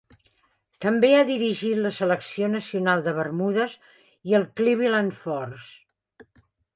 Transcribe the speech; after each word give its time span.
També 0.85 1.09
ha 1.17 1.25
dirigit 1.31 1.81
la 1.81 1.91
selecció 1.97 2.49
nacional 2.53 3.03
de 3.07 3.13
Bermudes 3.17 3.75
i 4.31 4.35
el 4.39 4.47
Cleveland 4.61 5.15
Force. 5.19 6.33